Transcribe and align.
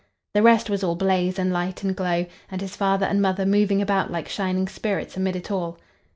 The 0.33 0.41
rest 0.41 0.67
was 0.67 0.83
all 0.83 0.95
blaze 0.95 1.37
and 1.37 1.53
light 1.53 1.83
and 1.83 1.95
glow, 1.95 2.25
and 2.49 2.59
his 2.59 2.75
father 2.75 3.05
and 3.05 3.21
mother 3.21 3.45
moving 3.45 3.83
about 3.83 4.09
like 4.09 4.27
shining 4.27 4.67
spirits 4.67 5.15
amid 5.15 5.35
it 5.35 5.51
all. 5.51 5.77